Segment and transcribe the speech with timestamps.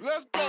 [0.00, 0.40] Let's go.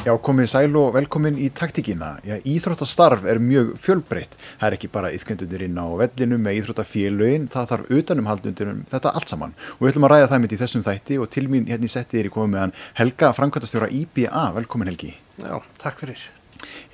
[0.00, 2.16] Já, komið sæl og velkomin í taktíkina.
[2.26, 4.34] Já, íþróttastarf er mjög fjölbreytt.
[4.58, 9.14] Það er ekki bara yðkendunir inn á vellinum með íþróttafélögin, það þarf utanumhaldundir um þetta
[9.14, 9.54] allt saman.
[9.76, 11.94] Og við ætlum að ræða það mitt í þessum þætti og til mín hérna í
[11.94, 14.50] settið er ég komið meðan Helga, framkvæmtastjóra IBA.
[14.58, 15.14] Velkomin Helgi.
[15.38, 16.30] Já, takk fyrir.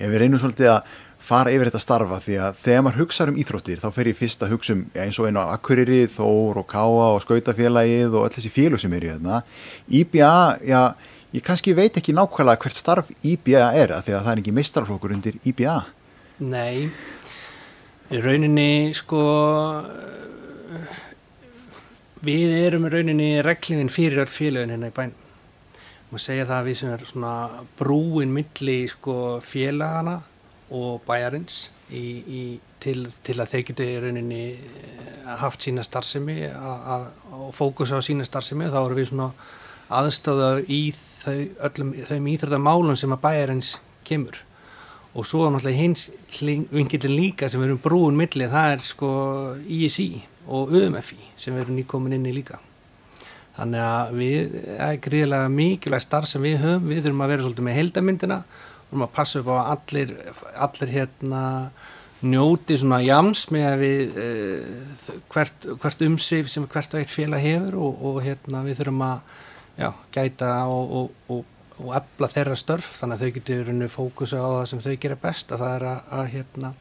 [0.00, 0.94] Ég við reynum svolítið að
[1.26, 4.44] fara yfir þetta starfa því að þegar maður hugsaður um íþróttir þá fer ég fyrst
[4.44, 8.34] að hugsa um eins og einu á Akureyri, Þór og Káa og Skautafélagið og öll
[8.36, 9.42] þessi félög sem eru hérna.
[9.88, 10.30] IBA,
[10.62, 10.82] já,
[11.34, 14.56] ég kannski veit ekki nákvæmlega hvert starf IBA er að því að það er ekki
[14.60, 15.76] meistarflokkur undir IBA.
[16.46, 16.86] Nei,
[18.12, 19.22] í rauninni sko
[22.26, 25.25] við erum í rauninni reglingin fyrir öll félögin hérna í bænum.
[26.16, 27.30] Má segja það að við sem er svona
[27.76, 30.14] brúin milli sko félagana
[30.72, 31.58] og bæjarins
[31.92, 32.44] í, í,
[32.80, 38.24] til, til að þeir geta í rauninni eh, haft sína starfsemi og fókusa á sína
[38.24, 39.26] starfsemi þá erum við svona
[39.98, 41.36] aðstöða í þau,
[41.68, 43.74] öllum þeim íþröðamálum sem að bæjarins
[44.08, 44.40] kemur.
[45.12, 46.06] Og svo náttúrulega hins
[46.40, 49.12] vingilin líka sem erum brúin milli það er sko
[49.68, 50.14] ISI
[50.48, 52.62] og UMFI sem erum nýkomin inn í líka
[53.56, 56.88] þannig að við er gríðilega mikilvæg starf sem við höfum.
[56.90, 58.40] Við þurfum að vera svolítið með heldamyndina
[58.86, 60.14] við erum að passa upp á að allir,
[60.66, 61.42] allir hérna
[62.26, 67.44] njóti svona jams með að við uh, hvert, hvert umsif sem hvert og eitt félag
[67.44, 69.36] hefur og, og hérna við þurfum að
[69.76, 71.44] já, gæta og, og,
[71.82, 72.94] og efla þeirra störf.
[73.00, 76.00] Þannig að þau getur fókusa á það sem þau gera best að það er að,
[76.20, 76.72] að hérna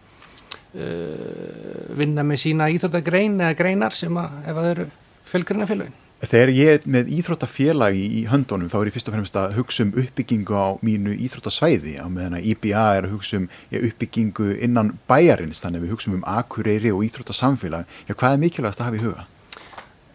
[0.77, 4.89] uh, vinna með sína íþróttagrein eða greinar sem að ef það eru
[5.25, 9.15] fylgurinn af félagin Þegar ég er með íþróttafélagi í höndunum þá er ég fyrst og
[9.17, 13.41] fremst að hugsa um uppbyggingu á mínu íþróttasvæði á meðan að IBA er að hugsa
[13.41, 17.89] um uppbyggingu innan bæjarins þannig að við hugsa um akureyri og íþróttasamfélag.
[18.07, 19.25] Já, hvað er mikilvægast að hafa í huga?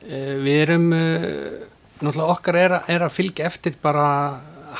[0.00, 1.68] Uh, við erum, uh,
[2.00, 4.06] náttúrulega okkar er, er að fylgja eftir bara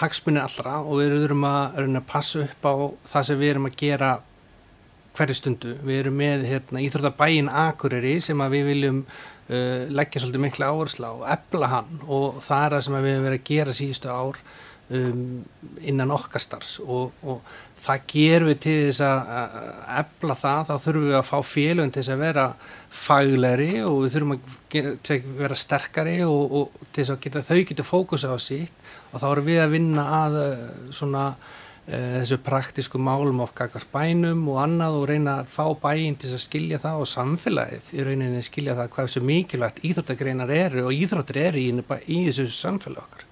[0.01, 2.75] hagsmunni allra og við erum að, að passa upp á
[3.13, 4.11] það sem við erum að gera
[5.19, 5.77] hverju stundu.
[5.85, 9.05] Við erum með hérna, íþróttabæin akureyri sem að við viljum
[9.51, 12.01] uh, leggja svolítið miklu áherslu á og ebla hann.
[12.07, 14.43] Og það er það sem við hefum verið að gera síðustu ár
[14.91, 15.25] um,
[15.93, 16.79] innan okkar starfs.
[16.85, 19.57] Og, og það gerum við til þess að
[20.01, 22.47] ebla það, þá þurfum við að fá félögum til þess að vera
[23.01, 27.89] faglegri og við þurfum að vera sterkari og, og til þess að geta, þau getur
[27.89, 31.25] fókusa á sítt og þá erum við að vinna að uh, svona
[31.89, 36.79] þessu praktísku málum okkar bænum og annað og reyna að fá bæinn til að skilja
[36.83, 41.63] það og samfélagið í rauninni skilja það hvað þessu mikilvægt íþróttagreinar eru og íþróttir eru
[41.63, 41.73] í,
[42.07, 43.27] í þessu samfélag okkar.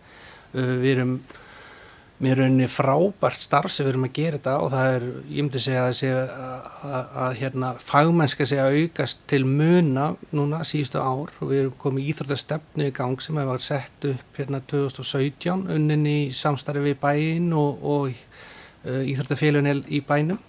[0.57, 1.15] Uh, við erum
[2.19, 5.63] með rauninni frábært starf sem við erum að gera þetta og það er, ég myndi
[5.63, 11.31] segja að, að, að, að hérna, fagmennska segja aukast til muna núna síðustu ár.
[11.39, 16.19] Og við erum komið íþróttastefnu í gang sem hefur sett upp hérna 2017 unnin í
[16.35, 20.43] samstarfi við bæinn og, og uh, íþróttafélagin í bænum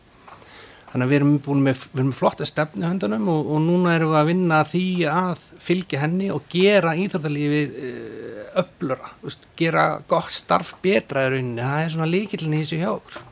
[0.92, 3.96] þannig að við erum búin með, við erum með flotta stefnu höndunum og, og núna
[3.96, 9.90] erum við að vinna því að fylgja henni og gera íþróttalífið uh, öflura, veist, gera
[10.10, 13.26] gott starf betra í rauninni, það er svona líkillin í þessu hjá okkur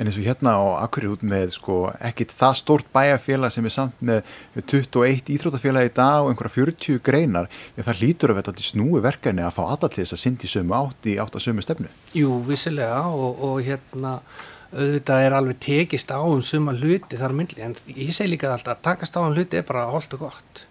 [0.00, 1.74] En eins og hérna á Akkurið út með sko
[2.08, 7.02] ekkit það stórt bæjarfélag sem er samt með 21 íþrótafélag í dag og einhverja 40
[7.04, 10.48] greinar, en það lítur að þetta snúi verkefni að fá allar til þess að syndi
[10.48, 11.92] sömu átt í átt að sömu stefnu.
[12.16, 14.14] Jú, vissilega og, og hérna
[14.70, 18.76] auðvitað er alveg tekist á um suma hluti þar myndli, en ég segi líka alltaf
[18.78, 20.64] að takast á um hluti er bara holdt og gott.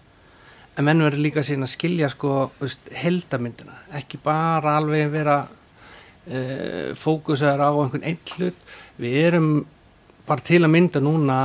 [0.78, 2.34] En menn verður líka síðan að skilja sko
[3.02, 8.64] heldamyndina, ekki bara alveg vera uh, fókusaður á einhvern einn hlut
[9.00, 9.50] við erum
[10.30, 11.40] bara til að mynda núna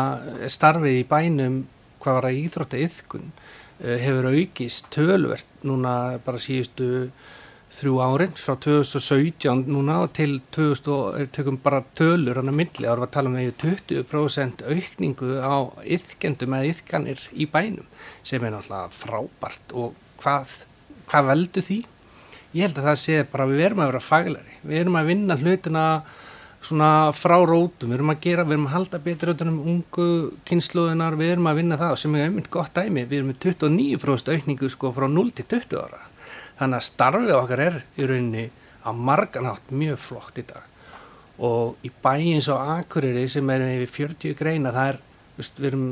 [0.53, 1.63] starfið í bænum
[2.03, 5.95] hvað var að íþrótta yðkun uh, hefur aukist tölvert núna
[6.25, 7.09] bara síðustu
[7.75, 13.09] þrjú árin frá 2017 núna til 2000, tökum bara tölur hann að milli, erum við
[13.09, 15.57] að tala um því 20% aukningu á
[15.97, 17.89] yðkendum eða yðkanir í bænum
[18.23, 19.75] sem er náttúrulega frábært.
[19.75, 20.55] Og hvað,
[21.11, 21.81] hvað veldu því?
[22.55, 25.39] Ég held að það sé bara við verum að vera faglari, við erum að vinna
[25.41, 25.87] hlutina
[26.65, 30.07] svona frá rótum, við erum að gera, við erum að halda betur auðvitað um ungu
[30.49, 34.33] kynsluðunar, við erum að vinna það sem er einmitt gott dæmi, við erum með 29%
[34.33, 36.01] aukningu sko frá 0 til 20 ára,
[36.59, 38.45] þannig að starfið okkar er í rauninni
[38.85, 40.71] að marganátt mjög flott í dag
[41.45, 44.99] og í bæin svo Akureyri sem er við 40 greina, það er,
[45.39, 45.87] veist, við erum,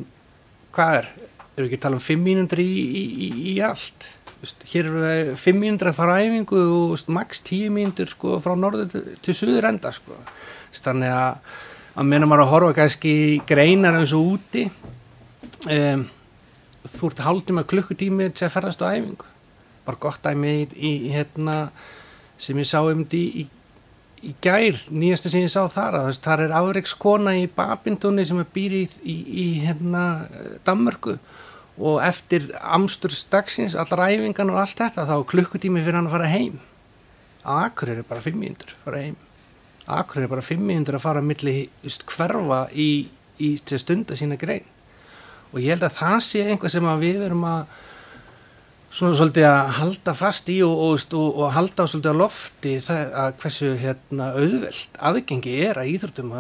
[0.74, 4.12] hvað er, erum við ekki að tala um 5 mínundur í, í, í, í allt?
[4.42, 8.88] hér eru við 5 mínútur að fara æfingu og max 10 mínútur sko, frá norður
[8.90, 10.16] til, til suður enda sko.
[10.74, 11.60] þannig að
[11.92, 13.14] að meina maður að horfa kannski
[13.48, 14.64] greinar eins og úti
[15.68, 16.06] um,
[16.88, 19.31] þú ert haldið með klukkutími til að ferðast á æfingu
[19.86, 21.56] bara gott dæmi í, í hérna
[22.42, 23.44] sem ég sá um því í,
[24.22, 28.50] í gær, nýjastu sem ég sá þar að það er afreikskona í Babindunni sem er
[28.54, 30.04] býri í, í, hérna
[30.66, 31.16] Danmörku
[31.82, 36.58] og eftir amsturstagsins, allar æfingan og allt þetta, þá klukkutími fyrir hann að fara heim.
[37.42, 39.16] Akur er bara 5 minútur að fara heim.
[39.90, 42.90] Akur er bara 5 minútur að fara að milli just, hverfa í
[43.72, 44.68] stunda sína grein.
[45.52, 47.64] Og ég held að það sé einhvað sem við verum að
[48.92, 53.14] svona svolítið að halda fast í og, og, og, og halda svolítið á lofti það
[53.22, 56.34] að hversu hérna auðvelt aðgengi er að íþróttum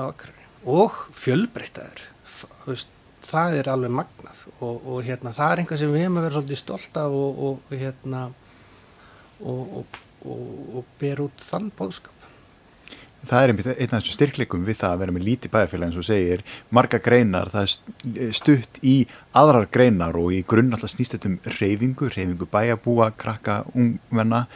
[0.72, 2.04] og fjölbreyttaður
[3.32, 6.62] það er alveg magnað og hérna það er einhvað sem við hefum að vera svolítið
[6.62, 7.18] stolt af
[7.48, 8.24] og hérna
[9.42, 12.21] og ber út þann bóðskap
[13.22, 15.98] Það er einmitt einn af þessum styrkleikum við það að vera með líti bæðafélag eins
[16.00, 17.68] og segir marga greinar, það
[18.26, 18.94] er stutt í
[19.38, 24.46] aðrar greinar og í grunn alltaf snýst þetta um reyfingu, reyfingu bæjabúa, krakka, ungmenna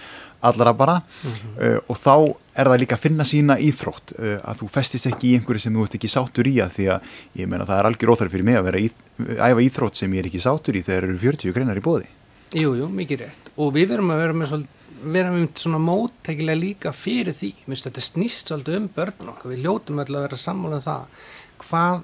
[0.46, 1.00] allara bara.
[1.22, 1.76] Mm -hmm.
[1.76, 5.30] uh, og þá er það líka að finna sína íþrótt uh, að þú festist ekki
[5.30, 7.00] í einhverju sem þú ert ekki sátur í að því að
[7.34, 8.90] ég menna það er algjör óþarf fyrir mig að vera í,
[9.38, 12.06] æfa íþrótt sem ég er ekki sátur í þegar eru 40 greinar í bóði
[12.54, 13.48] Jújú, jú, mikið rétt.
[13.58, 14.66] Og við verum að vera með
[15.02, 19.66] vera með svona móttækilega líka fyrir því, minnst þetta snýst svolítið um börnun okkar, við
[19.66, 21.20] ljótum alltaf að vera sammála um það,
[21.64, 22.02] hvað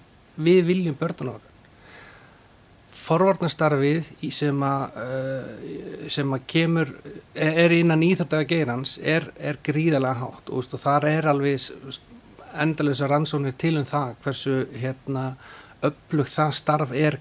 [0.48, 1.48] við viljum börnun okkar.
[3.02, 6.92] Forvarnastarfið sem að uh, sem að kemur
[7.34, 10.52] er innan íþjóttaða geirans er, er gríðalega hátt.
[10.54, 11.66] Og, þar er alveg
[12.62, 15.32] endalösa rannsónir til um það hversu hérna
[15.82, 17.18] upplugt það starf er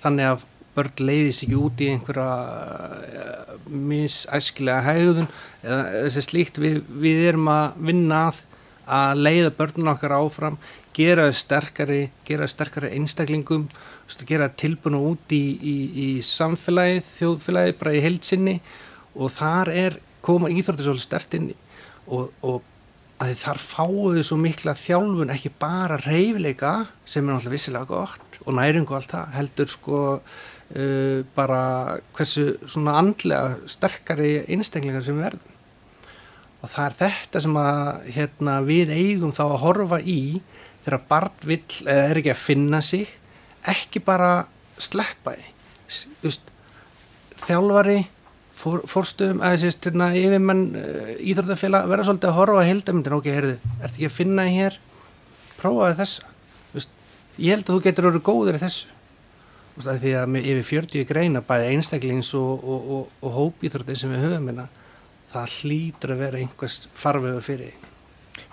[0.00, 5.30] þannig að börn leiðis ekki út í einhverja uh, misæskilega hægðun
[5.62, 6.60] eða þessi slíkt.
[6.62, 8.44] Við, við erum að vinna að
[8.88, 10.56] að leiða börnun okkar áfram
[10.96, 13.68] gera þau sterkari, þau sterkari einstaklingum,
[14.26, 18.56] gera tilbúinu út í, í, í samfélagið þjóðfélagið, bara í heilsinni
[19.14, 21.52] og þar er koma íþórtið svolítið stert inn
[22.08, 22.64] og, og
[23.22, 26.72] að þar fáuðu svo mikla þjálfun ekki bara reyfileika
[27.04, 30.02] sem er náttúrulega vissilega gott og næringu og allt það heldur sko
[30.76, 31.60] uh, bara
[32.16, 35.54] hversu svona andlega sterkari einstaklingar sem við verðum.
[36.58, 37.80] Og það er þetta sem að
[38.16, 40.20] hérna, við eigum þá að horfa í
[40.82, 43.10] þegar barn vill eða er ekki að finna sig
[43.68, 44.32] ekki bara
[44.78, 46.32] sleppa því.
[47.38, 48.00] Þjálfari
[48.58, 53.30] fór, fórstöðum að þessi hérna, yfirmenn uh, íþróttafélag verða svolítið að horfa að heldamindin ok,
[53.36, 54.78] heyrðu, ert ekki að finna hér?
[55.58, 56.32] Prófaði þessa.
[56.74, 56.94] Vist,
[57.38, 58.97] ég held að þú getur orðið góður í þessu
[59.86, 64.24] því að með yfir 40 greina bæði einstaklings og, og, og, og hópíþróttir sem við
[64.26, 64.68] höfum hérna,
[65.32, 67.76] það hlýtur að vera einhvers farvegu fyrir.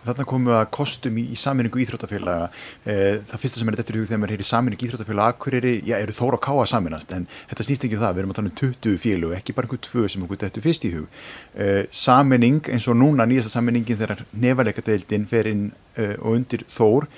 [0.06, 2.50] Þarna komum við að kostum í, í saminningu íþróttafélaga.
[2.86, 5.96] Eh, það fyrsta sem er þetta í hug þegar maður heyrir saminningu íþróttafélaga akkuriri, já
[5.98, 8.52] eru þóra að káa saminast en þetta snýst ekki um það, við erum að tala
[8.52, 11.24] um 20 félag og ekki bara einhver tvö sem okkur þetta fyrst í hug.
[11.56, 15.66] Eh, saminning eins og núna nýjasta saminningin þegar nefalega deildin fer inn
[15.98, 17.10] eh, og undir þór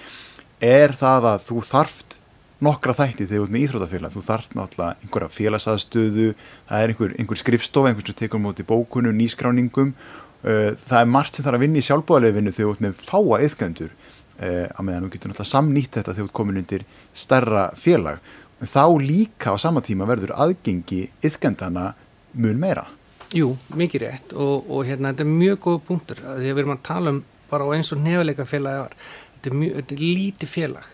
[0.64, 2.18] er það að þú þarft
[2.64, 6.28] nokkra þætti þegar þú ert með íþrótafélag þú þarf náttúrulega einhverja félagsaðstöðu
[6.70, 9.94] það er einhver, einhver skrifstof, einhver sem tekur mútið bókunum, nýskráningum.
[10.42, 13.40] Uh, það er margt sem þarf að vinna í sjálfbúðarlefinu þegar þú ert með fáa
[13.46, 17.64] yfgöndur uh, að meðan þú getur náttúrulega samnýtt þetta þegar þú ert komin undir starra
[17.78, 18.22] félag.
[18.58, 21.92] En þá líka á sama tíma verður aðgengi yfgöndana
[22.38, 22.88] mun meira.
[23.36, 24.34] Jú, mikið rétt.
[24.34, 27.68] Og, og hérna þetta er mjög góð punktur að við erum að tala um bara
[27.76, 28.94] eins og nefnileika félag
[29.38, 30.94] þetta er, mjög, þetta er lítið félag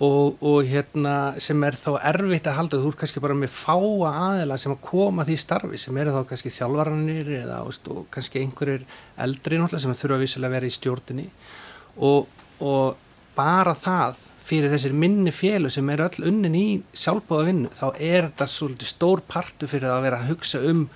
[0.00, 4.12] og, og hérna sem er þá erfitt að halda þú er kannski bara með fáa
[4.30, 8.86] aðela sem að koma því starfi sem eru þá kannski þjálfvaranir eða og kannski einhverjir
[9.20, 11.28] eldri náttúrulega sem þurfa vissilega að vera í stjórnini
[12.08, 16.66] og, og bara það fyrir þessir minni fjölu sem eru öll unnin í
[16.96, 20.86] sjálfbóða vinnu þá er þetta svolítið stór partu fyrir að vera að hugsa um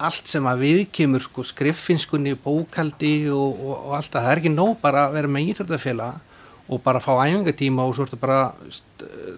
[0.00, 4.76] allt sem að viðkymur sko skriffinskunni, bókaldi og, og, allt það, það er ekki nóg
[4.80, 6.29] bara að vera með íþróttafélag
[6.70, 8.52] og bara fá æfingatíma og svo ertu bara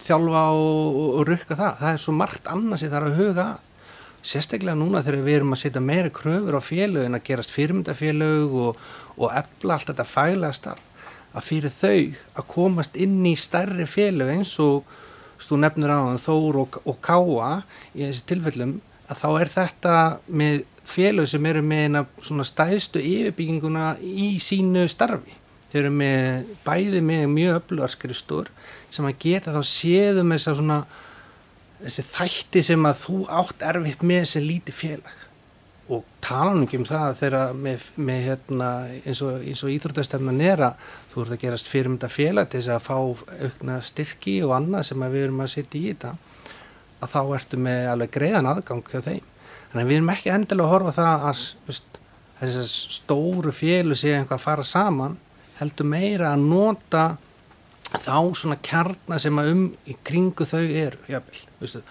[0.04, 1.76] þjálfa og, og rukka það.
[1.80, 3.68] Það er svo margt annað sem það er að huga að.
[4.22, 8.52] Sérstaklega núna þegar við erum að setja meira kröfur á félög en að gerast fyrirmyndafélög
[8.54, 8.82] og,
[9.16, 10.92] og efla allt þetta fælega starf
[11.32, 11.98] að fyrir þau
[12.38, 14.88] að komast inn í stærri félög eins og
[15.42, 17.52] stú nefnir þann Þór og, og Káa
[17.96, 18.76] í þessi tilfellum
[19.10, 19.94] að þá er þetta
[20.28, 20.58] með
[20.92, 25.41] félög sem eru með eina svona stæðstu yfirbygginguna í sínu starfi
[25.72, 28.52] þeir eru með bæði með mjög öflugarskrifstur
[28.92, 30.78] sem að geta þá séðum þess að svona
[31.82, 35.22] þessi þætti sem að þú átt erfitt með þessi líti félag
[35.92, 38.68] og tala nú ekki um það þegar með, með hérna,
[39.02, 42.86] eins og, og íþróttastefnan er að þú ert að gerast fyrirmynda félag til þess að
[42.86, 42.96] fá
[43.48, 46.14] aukna styrki og annað sem við erum að setja í þetta
[47.02, 49.26] að þá ertu með alveg greiðan aðgang hjá þeim.
[49.72, 51.42] Þannig að við erum ekki endilega að horfa það að
[52.38, 55.18] þessar stóru félu sé einhvað að fara saman
[55.60, 57.04] heldur meira að nota
[57.92, 61.82] þá svona kjarnar sem að um í kringu þau er, jáfnvel, veistu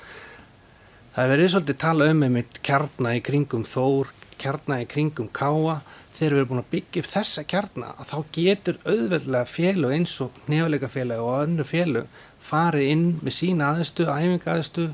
[1.11, 5.81] Það er verið svolítið tala um einmitt kjarnar í kringum þór, kjarnar í kringum káa.
[6.15, 10.37] Þegar við erum búin að byggja upp þessa kjarnar þá getur auðveldlega félag eins og
[10.45, 14.87] nefnilega félag og önnu félag farið inn með sína aðstu, æfingaðstu,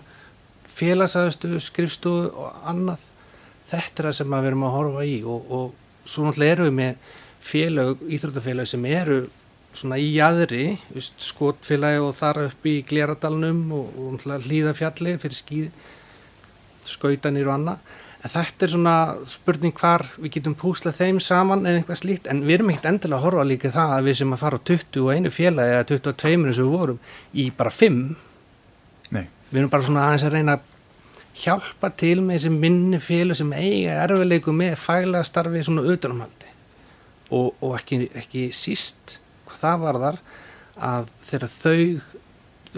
[0.73, 3.05] félagsaðstu, skrifstu og annað.
[3.69, 6.77] Þetta er það sem við erum að horfa í og, og svo náttúrulega erum við
[6.81, 9.19] með félag, íþróttafélag sem eru
[9.77, 10.65] svona í jæðri,
[10.97, 15.71] skotfélagi og þar upp í Gleradalunum og, og hlýðafjalli fyrir skýði
[16.87, 17.95] skautanir og annað.
[18.25, 18.95] En þetta er svona
[19.29, 22.29] spurning hvar við getum púslað þeim saman eða eitthvað slíkt.
[22.31, 24.67] En við erum ekkert endilega að horfa líka það að við sem að fara á
[24.71, 26.99] 21 félagi eða 22 eins og við vorum
[27.37, 28.01] í bara 5
[29.13, 29.27] Nei.
[29.51, 30.73] við erum bara svona aðeins að reyna að
[31.37, 36.56] hjálpa til með þessi minni félag sem eiga erfiðleiku með fælega starfi svona auðvunumhaldi
[37.29, 39.17] og, og ekki, ekki síst
[39.47, 40.21] hvað það var þar
[40.87, 41.81] að þegar þau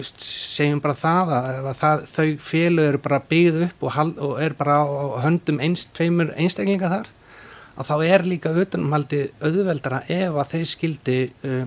[0.00, 4.54] segjum bara það að, að það, þau félag eru bara byggð upp og, og er
[4.56, 4.86] bara á
[5.26, 7.10] höndum einst, tveimur einstaklinga þar
[7.80, 11.66] að þá er líka auðvunumhaldi auðveldara ef að þeir skildi uh,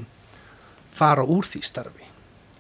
[0.94, 2.03] fara úr því starfi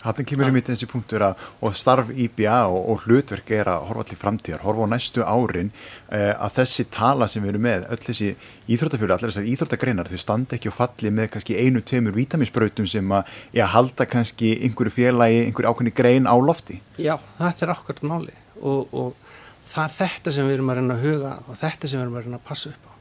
[0.03, 3.85] Þannig kemur um í þessi punktur að og starf IBA og, og hlutverk er að
[3.89, 5.71] horfa allir framtíðar, horfa á næstu árin
[6.11, 8.31] eh, að þessi tala sem við erum með öll þessi
[8.73, 13.15] íþróttafjölu, allir þessar íþróttagreinar þau standa ekki og falli með kannski einu, tveimur vítaminsbrautum sem
[13.15, 16.81] að ja, halda kannski einhverju félagi, einhverju ákveðni grein á lofti.
[16.99, 19.15] Já, þetta er ákveðt máli og, og
[19.63, 22.19] það er þetta sem við erum að reyna að huga og þetta sem við erum
[22.19, 22.93] að reyna að passa upp á.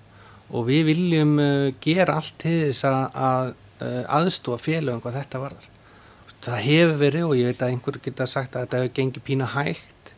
[0.52, 5.42] Og við viljum uh, gera allt til þess að, að uh, aðstóa félagum hvað þetta
[5.42, 5.71] varðar
[6.42, 9.48] það hefur verið og ég veit að einhver geta sagt að þetta hefur gengið pína
[9.52, 10.12] hægt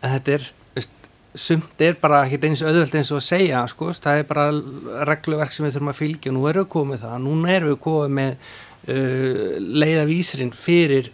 [0.00, 1.08] en þetta er, veist,
[1.38, 4.48] sumt er bara ekki eins öðvöld eins og að segja sko, það er bara
[5.08, 6.32] regluverk sem við þurfum að fylgja.
[6.32, 8.34] Og nú erum við komið það, nú erum við komið með
[8.94, 11.12] uh, leiðavísirinn fyrir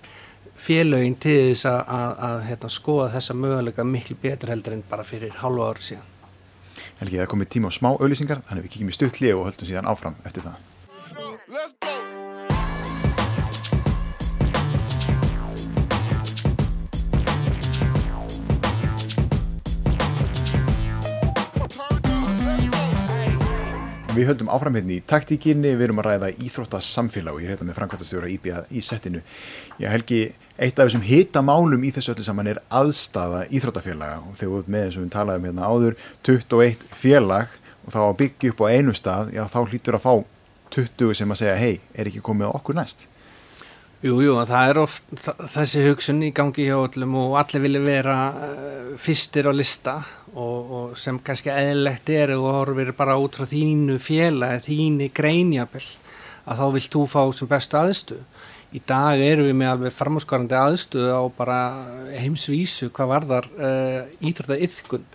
[0.64, 5.06] félögin til þess að, að, að hérna, skoða þessa möguleika miklu betur heldur en bara
[5.06, 6.10] fyrir hálfa ári síðan.
[7.00, 9.70] Helgi, það er komið tíma á smá auðlýsingar þannig við kíkjum í stuttli og höldum
[9.70, 12.13] síðan áfram eftir það
[24.14, 27.66] Við höldum áfram hérna í taktíkinni, við erum að ræða íþróttasamfélag og ég er hérna
[27.66, 29.22] með framkvæmtastjóra IBA í settinu.
[29.82, 30.20] Já Helgi,
[30.54, 34.76] eitt af þessum hitamálum í þessu öllu saman er aðstafa íþróttafélaga og þegar við erum
[34.76, 35.98] með og við talaðum hérna áður
[36.30, 40.14] 21 félag og þá að byggja upp á einu stað, já þá hlýtur að fá
[40.78, 43.08] 20 sem að segja hei, er ekki komið okkur næst?
[44.04, 45.06] Jú, jú, það er oft
[45.54, 49.94] þessi hugsun í gangi hjá öllum og allir vilja vera uh, fyrstir á lista
[50.34, 55.08] og, og sem kannski eðlegt er og horfir bara út frá þínu fjela eða þínu
[55.16, 55.86] greinjabill
[56.44, 58.20] að þá vilt þú fá sem bestu aðstu.
[58.76, 61.58] Í dag eru við með alveg framhúsgarandi aðstu á bara
[62.12, 65.08] heimsvísu hvað varðar uh, íþrótta yfkun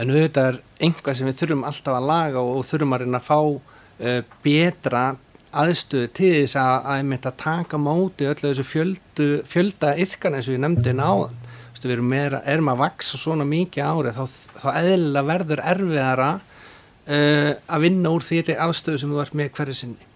[0.00, 3.20] en auðvitað er einhvað sem við þurfum alltaf að laga og, og þurfum að reyna
[3.20, 5.10] að fá uh, betra
[5.50, 10.56] aðstöðu til þess að, að, að, taka móti öllu þessu fjöldu, fjölda yfkan eins og
[10.56, 11.38] ég nefndi náðan
[11.80, 17.52] við erum, meira, erum að vaksa svona mikið árið þá, þá eðlilega verður erfiðara uh,
[17.56, 20.08] að vinna úr því afstöðu sem þú ert með hverju sinni.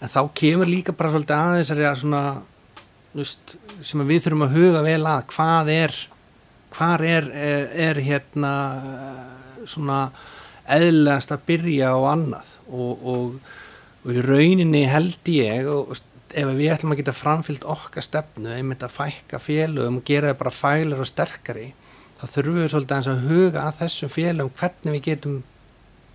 [0.00, 2.22] En þá kemur líka bara svolítið aðeins að svona
[3.16, 5.98] just, sem við þurfum að huga vel að hvað er
[6.76, 8.54] hvað er, er, er hérna
[9.68, 10.00] svona
[10.72, 12.50] eðlilegast að byrja á annað?
[12.66, 13.54] Og, og,
[14.06, 15.96] og í rauninni held ég og
[16.36, 20.40] ef við ætlum að geta framfyllt okkar stefnu einmitt að fækka félögum og gera það
[20.42, 21.66] bara fælar og sterkari
[22.20, 25.38] þá þurfum við svolítið að huga að þessum félögum hvernig við getum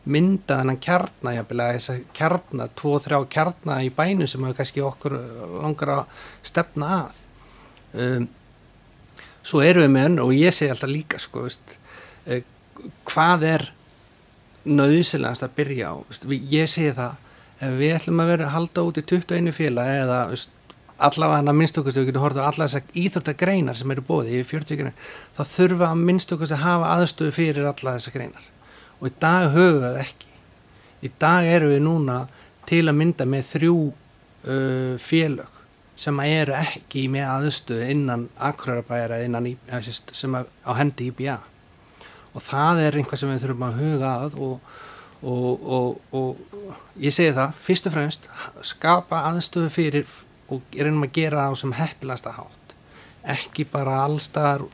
[0.01, 5.17] myndað þennan kjarnar þess að kjarnar, tvo, þrjá kjarnar í bænu sem við kannski okkur
[5.62, 7.19] langar að stefna að.
[7.91, 8.25] Um,
[9.45, 11.75] svo erum við með enn og ég segi alltaf líka sko, veist,
[12.25, 12.41] uh,
[13.12, 13.67] hvað er
[14.65, 15.95] nöðsilegast að byrja á?
[16.10, 17.19] Veist, ég segi það
[17.62, 20.20] ef við ætlum að vera að halda út í 21 félag eða
[21.01, 24.38] allavega hann að minnst okkur við getum hortið á alla þessar íþróttagreinar sem eru bóðið
[24.38, 28.46] í 40 greinar þá þurfa að minnst okkur að hafa aðstöðu fyrir alla þessar greinar.
[29.01, 30.30] Og í dag höfum við ekki.
[31.01, 32.20] Í dag eru við núna
[32.70, 35.58] til að mynda með þrjú uh, félag
[36.01, 39.51] sem eru ekki með aðstöðu innan akkurarabæra innan
[39.91, 41.38] sem á hendi IBA
[42.32, 44.77] og það er einhvað sem við þurfum að huga að og,
[45.22, 48.28] og, og, og ég segi það, fyrst og fremst
[48.66, 50.16] skapa aðstöðu fyrir
[50.51, 52.75] og reynum að gera það á sem heppilasta hátt.
[53.36, 54.66] Ekki bara allstaðar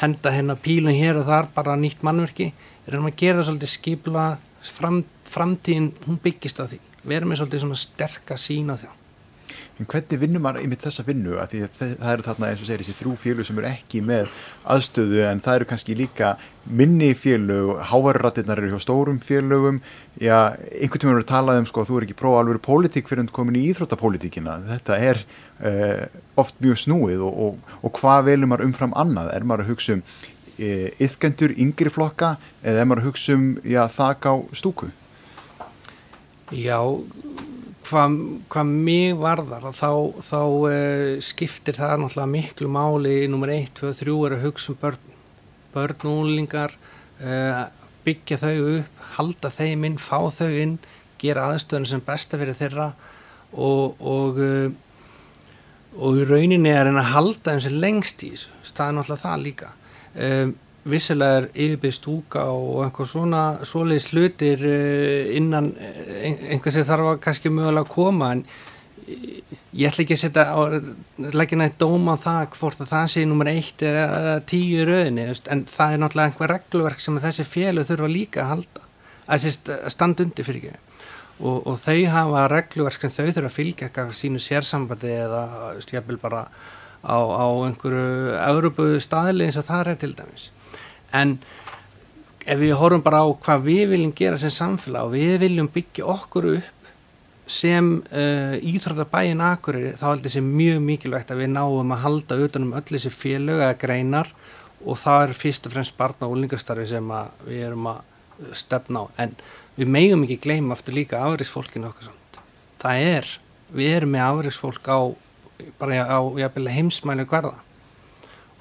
[0.00, 2.50] henda hennar pílun hér og þar bara nýtt mannverki.
[2.88, 4.26] Reynum að gera það svolítið skipla
[4.74, 6.82] fram, framtíðin, hún byggist á því.
[7.04, 8.92] Verðum við svolítið svona sterk að sína þjá
[9.80, 11.36] En hvernig vinnum maður einmitt þessa vinnu?
[11.42, 14.34] Að að það eru þarna eins og segir þessi þrjú félug sem eru ekki með
[14.74, 16.34] aðstöðu en það eru kannski líka
[16.64, 19.80] minni félug, hávarratirnar eru hjá stórum félugum.
[20.22, 23.26] Já, einhvern tíma eru talað um sko að þú er ekki prófa alveg pólitík fyrir
[23.26, 24.60] að koma í íþróttapólitíkina.
[24.70, 26.04] Þetta er uh,
[26.40, 29.32] oft mjög snúið og, og, og hvað velum maður umfram annað?
[29.34, 33.48] Er maður að hugsa um uh, yfkendur yngri flokka eða er maður að hugsa um
[33.66, 34.90] já, þak á stúku?
[36.54, 36.78] Já,
[37.84, 38.16] hvað
[38.52, 39.90] hva mig varðar þá,
[40.24, 44.80] þá uh, skiptir það náttúrulega miklu máli nummer 1, 2, 3 er að hugsa um
[44.82, 45.12] börn.
[45.74, 46.74] Börn og úlingar
[47.20, 47.64] uh,
[48.06, 50.78] byggja þau upp halda þeim inn, fá þau inn
[51.22, 52.90] gera aðstöðun sem besta fyrir þeirra
[53.54, 54.68] og og, uh,
[55.94, 58.52] og í rauninni er að halda þeim sem lengst í þessu.
[58.66, 59.74] Staðin náttúrulega það líka
[60.88, 67.14] vissilega er yfirbyrð stúka og einhver svona svoleiðis hlutir eh, innan eh, einhver sem þarf
[67.14, 68.44] að kannski mögulega að koma en
[69.04, 70.44] ég ætla ekki að setja
[71.36, 75.64] leggja nætt dóma það hvort að það sé nummer eitt eða tíu í rauninni en
[75.68, 78.88] það er náttúrulega einhver reglverk sem þessi fjölu þurfa líka að halda
[79.34, 79.46] að
[79.92, 80.80] standa undir fyrir ekki.
[81.34, 85.44] Og, og þau hafa reglverk sem þau þurfa að fylgja eitthvað sínu sérsambandi eða
[85.82, 86.44] stjæfil bara
[87.04, 90.52] á, á einhverju Európu staðli eins og það er til dæmis
[91.14, 91.36] en
[92.44, 96.08] ef við horfum bara á hvað við viljum gera sem samfélag og við viljum byggja
[96.14, 96.90] okkur upp
[97.46, 102.76] sem uh, íþróttabæin akkurir þá heldur þessi mjög mikilvægt að við náum að halda utanum
[102.78, 104.32] öll þessi félög eða greinar
[104.84, 107.12] og það er fyrst og fremst barna og úlingastarfi sem
[107.44, 108.00] við erum að
[108.56, 109.24] stefna á.
[109.24, 109.36] En
[109.78, 112.40] við megum ekki gleyma aftur líka afriðsfólkinu okkar samt.
[112.82, 113.30] Það er,
[113.72, 114.98] við erum með afriðsfólk á
[115.80, 116.20] bara á
[116.74, 117.54] heimsmælu hverða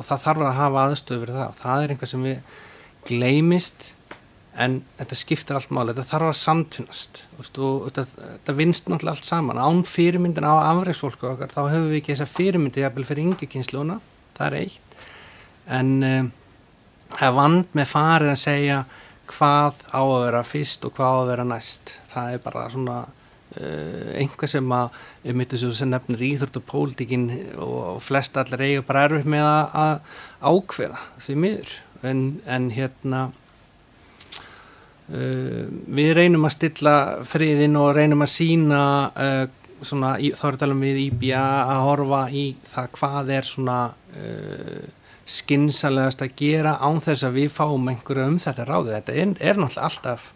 [0.04, 1.52] og það þarf að hafa aðstöðu fyrir það.
[1.52, 2.56] Og það er einhvað sem við
[3.08, 3.94] gleymist
[4.54, 7.22] en þetta skiptir allt máli, þetta þarf að samtfinnast
[7.64, 9.62] og þetta, vinst náttúrulega allt saman.
[9.62, 13.98] Án fyrirmyndin á afræksfólku okkar þá höfum við ekki þessa fyrirmyndi jafnvel fyrir yngi kynsluna,
[14.38, 15.00] það er eitt.
[15.74, 16.30] En um,
[17.16, 18.80] það er vand með farið að segja
[19.34, 21.98] hvað á að vera fyrst og hvað á að vera næst.
[22.14, 23.00] Það er bara svona
[24.18, 24.96] einhvað sem að
[25.30, 26.60] um þetta sem nefnir íþrótt
[27.62, 30.00] og flest allir eiga bara erfitt með að,
[30.42, 31.74] ákveða því miður.
[32.04, 33.20] En, en hérna
[35.14, 36.96] uh, við reynum að stilla
[37.28, 38.82] friðin og reynum að sína
[39.14, 39.46] uh,
[39.84, 43.80] svona, þá er þetta alveg við íbja að horfa í það hvað er svona
[45.24, 49.60] skinsalegast að gera án þess að við fáum einhverju um þetta ráðu þetta er, er
[49.60, 50.32] náttúrulega alltaf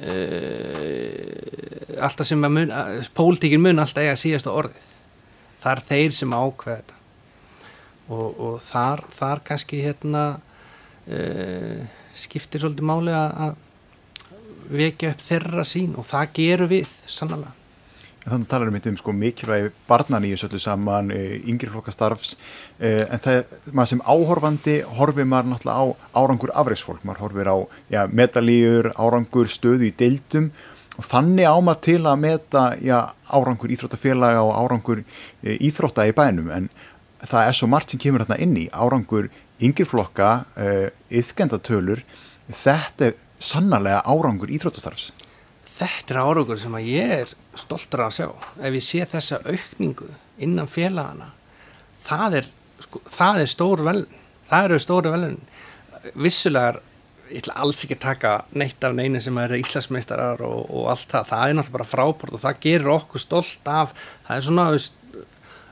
[0.00, 2.72] Uh, alltaf sem að mun
[3.16, 4.88] pólitíkin mun alltaf eiga síðast á orðið.
[5.60, 6.98] Það er þeir sem ákveða þetta.
[8.10, 11.80] Og, og þar, þar kannski hérna uh,
[12.16, 13.58] skiptir svolítið máli að
[14.70, 17.59] vekja upp þeirra sín og það gerum við sannlega
[18.30, 22.36] Þannig talar við um sko, mikilvægi barnan í þessu öllu saman, e, yngri flokkastarfs,
[22.78, 25.84] e, en það er, maður sem áhorfandi horfir maður náttúrulega á
[26.22, 27.56] árangur afreiksfólk, maður horfir á
[27.90, 30.50] ja, metalíur, árangur, stöðu í deildum.
[31.00, 36.14] Og þannig á maður til að meta ja, árangur íþróttafélaga og árangur e, íþrótta í
[36.14, 36.70] bænum, en
[37.26, 39.26] það er svo margt sem kemur hérna inn í, árangur
[39.60, 40.46] yngri flokka,
[41.12, 42.00] yfkendatölur,
[42.48, 45.10] þetta er sannarlega árangur íþróttastarfs
[45.80, 48.28] þetta er árangur sem að ég er stoltur að sjá.
[48.60, 51.32] Ef ég sé þessa aukningu innan félagana
[52.04, 52.52] það er,
[52.84, 55.40] sko, það er stór velun það eru stóru velun
[56.16, 56.80] vissulegar,
[57.30, 61.10] ég ætla alls ekki að taka neitt af neina sem eru íslasmeistarar og, og allt
[61.10, 63.92] það, það er náttúrulega bara frábort og það gerir okkur stolt af.
[64.26, 64.96] Það er svona, veist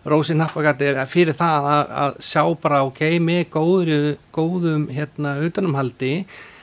[0.09, 4.05] Rósi Nappagatti fyrir það að, að sjá bara ok, með góður,
[4.37, 6.13] góðum hérna utanumhaldi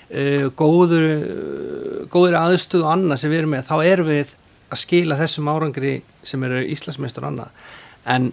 [0.09, 1.05] uh, góður,
[2.11, 4.35] góður aðstöðu og annað sem við erum með, þá erum við
[4.71, 7.65] að skila þessum árangri sem eru Íslandsmeistur og annað.
[8.09, 8.31] En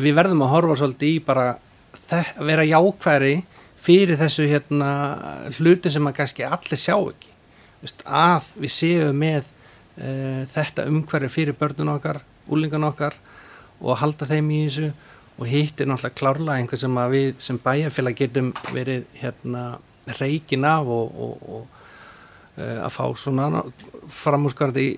[0.00, 1.46] við verðum að horfa svolítið í bara
[2.10, 3.34] að vera jákværi
[3.80, 4.90] fyrir þessu hérna
[5.58, 7.30] hluti sem að kannski allir sjá ekki.
[7.80, 12.20] Vist, að við séum með uh, þetta umhverfi fyrir börnun okkar,
[12.50, 13.16] úlingan okkar
[13.80, 14.90] og halda þeim í þessu.
[15.40, 19.62] Og hitt er náttúrulega klárlega einhver sem að við sem bæjarfélag getum verið hérna
[20.18, 21.62] reikin af og, og, og
[22.58, 23.64] uh, að fá svona
[24.10, 24.88] framhúsgarði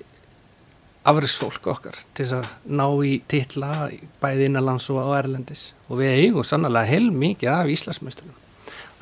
[1.08, 3.88] afriðsfólk okkar til að ná í titla
[4.22, 5.72] bæði innanlands og erlendis.
[5.90, 8.38] Og við eigum sannlega heil mikið af Íslandsmeistunum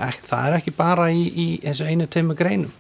[0.01, 2.73] Ek, það er ekki bara í, í eins og einu teimu greinum.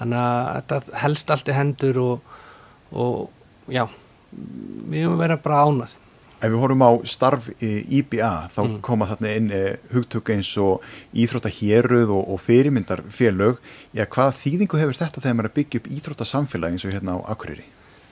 [0.00, 2.32] Þannig að þetta helst allt í hendur og,
[2.90, 3.84] og já
[4.30, 5.94] við höfum verið bara ánað
[6.40, 8.76] Ef við horfum á starf IBA þá mm.
[8.84, 13.60] koma þarna inn eh, hugtök eins og íþróttahjeruð og, og fyrirmyndarfélög.
[13.92, 17.66] Já, hvaða þýðingu hefur þetta þegar maður byggja upp íþróttasamfélag eins og hérna á Akureyri?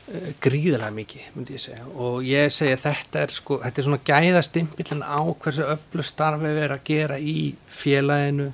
[0.08, 1.88] Eh, gríðilega mikið, myndi ég segja.
[1.96, 6.62] Og ég segja þetta er, sko, þetta er svona gæðastimpillin á hversu öllu starfi við
[6.64, 7.36] erum að gera í
[7.80, 8.52] félaginu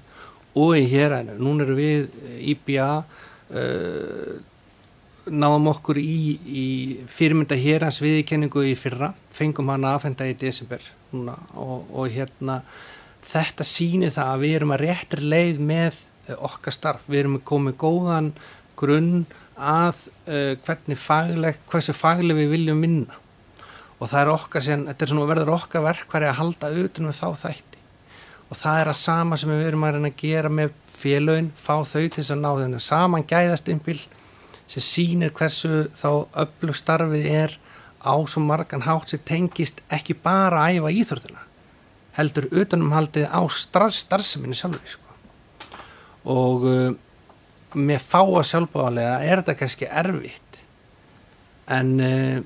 [0.58, 1.36] og í héræðinu.
[1.42, 2.08] Nún eru við
[2.54, 4.34] IBA uh,
[5.30, 6.64] náðum okkur í, í
[7.08, 10.82] fyrirmynda hérans viðkenningu í fyrra, fengum hana aðfenda í desember
[11.14, 12.60] núna, og, og hérna
[13.24, 17.40] þetta sýnir það að við erum að réttir leið með uh, okkar starf, við erum
[17.46, 18.32] koma góðan
[18.78, 23.20] grunn að uh, hvernig fagleg, hversu fagleg við viljum vinna.
[24.02, 27.20] Og það er okkar sem, þetta er svona verður okkar verkværi að halda auðvitað með
[27.20, 27.82] þá þætti.
[28.50, 31.76] Og það er að sama sem við erum að reyna að gera með félögin, fá
[31.86, 34.02] þau til þess að ná þennan saman gæðast innbill
[34.74, 37.58] sem sýnir hversu þá öflug starfið er
[38.04, 41.44] á svo margan hátt sem tengist ekki bara að æfa íþörðuna
[42.18, 45.16] heldur utanumhaldið á starfseminu sjálfur sko.
[46.30, 46.90] og uh,
[47.74, 50.60] með fáa sjálfbáðarlega er þetta kannski erfitt
[51.74, 52.38] en uh,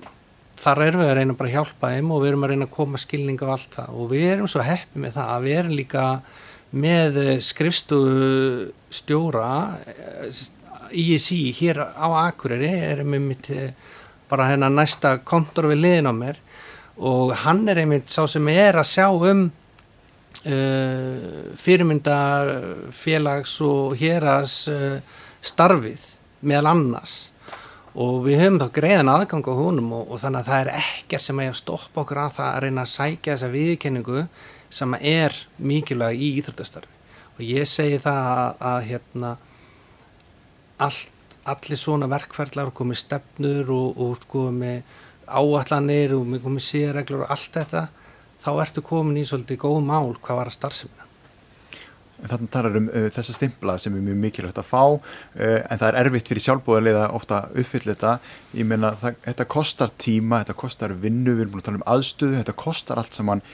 [0.58, 2.76] þar erum við að reyna bara að hjálpa þeim og við erum að reyna að
[2.78, 5.76] koma skilning á allt það og við erum svo heppið með það að við erum
[5.80, 6.06] líka
[6.68, 8.30] með uh, skrifstofu
[8.94, 9.50] stjóra
[9.84, 10.30] uh,
[10.92, 13.72] ISI hér á Akureyri er einmitt eh,
[14.28, 16.42] bara hennar næsta kontor við liðin á mér
[16.98, 19.46] og hann er einmitt sá sem er að sjá um
[20.46, 22.52] uh, fyrirmyndar
[22.94, 24.98] félags og héras uh,
[25.42, 26.04] starfið
[26.40, 27.16] meðal annars.
[27.98, 31.24] Og við höfum þá greiðan aðgang á húnum og, og þannig að það er ekkert
[31.24, 34.24] sem er að stoppa okkur að það að reyna að sækja þessa viðkenningu
[34.78, 36.94] sem er mikilvæg í íþróttastarfi.
[37.38, 39.32] Og ég segi það að, að hérna
[40.84, 44.82] allt, allir svona verkferðlar og komið stefnur og, og sko með
[45.28, 47.88] áallanir og komið sérreglur og allt þetta
[48.38, 51.04] þá ertu komin í svolítið góð mál hvað var að starfsemina.
[52.18, 55.00] Þannig talar um uh, þessa stimpla sem er mjög mikilvægt að fá uh,
[55.38, 58.16] en það er erfitt fyrir sjálfbóðarlega ofta uppfyll þetta.
[58.58, 62.40] Ég meina þetta kostar tíma, þetta kostar vinnu, við erum búin að tala um aðstöðu,
[62.40, 63.44] þetta kostar allt saman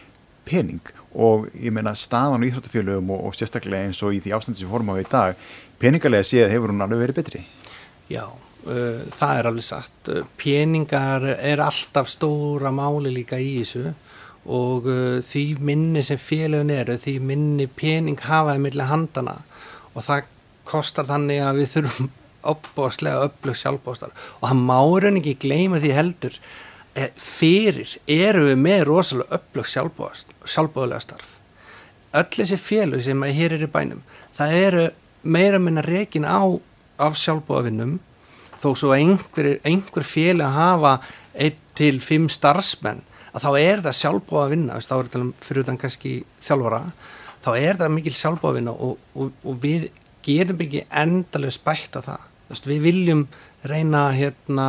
[0.47, 0.83] pening.
[1.15, 4.71] Og ég meina staðan í Íþróttafélögum og, og sérstaklega eins og í því ástandi sem
[4.71, 5.39] fórum á í dag
[5.83, 7.43] peningarlega séð hefur hún alveg verið betri?
[8.11, 10.11] Já, uh, það er alveg satt.
[10.11, 13.95] Uh, peningar er alltaf stóra máli líka í þessu
[14.45, 19.39] og uh, því minni sem félagin eru því minni pening hafaði millir handana
[19.95, 20.29] og það
[20.69, 22.13] kostar þannig að við þurfum
[22.55, 26.37] uppbóðslega upplöks sjálfbóðstar og það máur en ekki gleyma því heldur
[27.19, 31.31] fyrir eru við með rosalega upplöks sjálfbóðslega starf.
[32.15, 34.05] Öll þessi félag sem hér er í bænum
[34.37, 34.85] það eru
[35.23, 36.43] meira minna rekin á
[36.99, 37.99] af sjálfbóðavinnum
[38.63, 40.95] þó svo einhver, einhver fél að hafa
[41.35, 43.03] 1-5 starfsmenn
[43.35, 46.81] að þá er það sjálfbóða að vinna þá er þetta fyrir utan kannski þjálfara
[47.45, 49.89] þá er það mikil sjálfbóða að vinna og, og, og við
[50.25, 52.23] gerum ekki endalega spætt á það.
[52.65, 53.25] Við viljum
[53.67, 54.69] reyna hérna,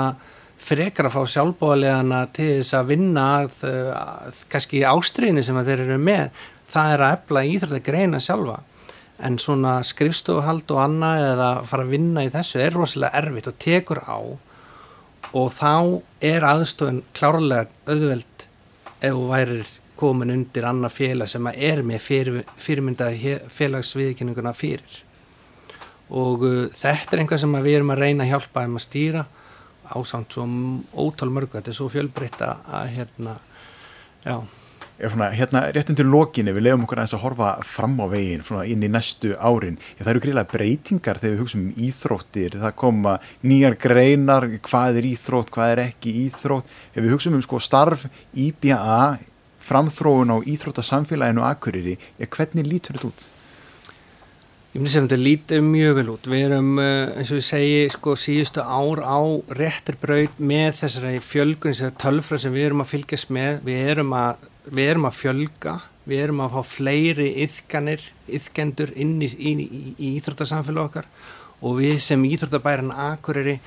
[0.66, 3.60] frekar að fá sjálfbóðalegana til þess að vinna að,
[3.94, 8.58] að, kannski ástriðinni sem þeir eru með það er að efla íþrótt að greina sjálfa.
[9.26, 13.58] En svona skrifstofuhald og annað eða fara að vinna í þessu er rosalega erfitt og
[13.62, 14.20] tekur á.
[15.36, 18.46] Og þá er aðstofun klárlega auðveld
[19.00, 23.10] ef þú værir komin undir annað félag sem er með fyrir, fyrirmynda
[23.56, 25.02] félagsviðkynninguna fyrir.
[26.12, 29.26] Og uh, þetta er einhvað sem við erum að reyna að hjálpa um að stýra
[29.94, 30.46] ásamt svo
[30.94, 31.58] ótal mörgu.
[31.58, 33.40] Þetta er svo fjölbreytt að hérna
[34.26, 34.40] já.
[34.96, 38.90] Svona, hérna rétt undir lokinni við lefum okkur að horfa fram á veginn inn í
[38.90, 39.76] næstu árin.
[40.00, 42.56] Það eru greiðlega breytingar þegar við hugsaum um íþróttir.
[42.62, 46.72] Það koma nýjar greinar hvað er íþrótt, hvað er ekki íþrótt.
[46.96, 49.20] Ef við hugsaum um sko starf IBA
[49.66, 53.30] framþróun á íþróttasamfélaginu Akureyri, hvernig lítur þetta út?
[54.76, 56.26] Ég myndi sem þetta lítið mjög vel út.
[56.28, 59.24] Við erum, eh, eins og ég segi, sko síðustu ár á
[59.56, 63.62] réttir braud með þessari fjölgun, þessari tölfra sem við erum að fylgjast með.
[63.64, 64.36] Við erum að,
[64.68, 69.96] við erum að fjölga, við erum að fá fleiri yðganir, yðgendur inn í, í, í,
[69.96, 71.06] í íþróttasamfélag okkar
[71.62, 73.62] og við sem íþróttabæran Akureyri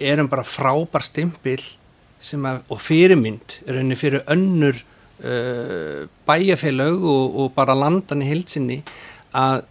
[0.00, 7.52] erum bara frábær stimpil að, og fyrirmynd er henni fyrir önnur uh, bæjarfélag og, og
[7.52, 8.80] bara landan í heilsinni
[9.36, 9.66] að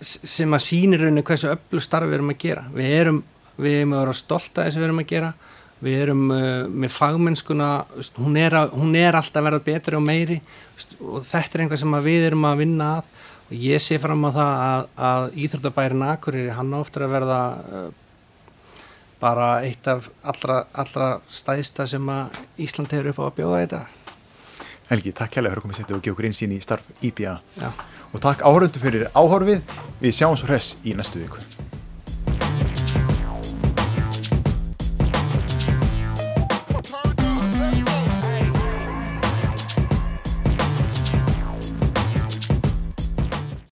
[0.00, 2.66] sem að sýnir rauninu hversu öllu starfi við erum að gera.
[2.74, 3.22] Við erum,
[3.60, 5.30] við erum að vera stolt að þess að við erum að gera.
[5.80, 6.42] Við erum uh,
[6.84, 7.70] með fagmennskuna
[8.20, 10.40] hún er, að, hún er alltaf að verða betri og meiri
[11.00, 13.14] og þetta er einhvað sem við erum að vinna að.
[13.50, 17.88] Og ég sé fram á það að, að Íþróttabærin Akureyri hann áttur að verða uh,
[19.20, 23.80] bara eitt af allra, allra stæðsta sem að Ísland hefur upp á að bjóða þetta
[24.90, 27.34] Helgi, takk kærlega fyrir að koma að setja og gefa okkur einsýn í starf IPA
[27.60, 27.68] Já.
[28.12, 29.60] Og takk áhörundu fyrir áhörfið
[30.02, 31.59] við sjáum svo hress í næstu viku